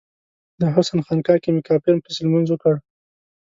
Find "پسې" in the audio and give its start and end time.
2.03-2.21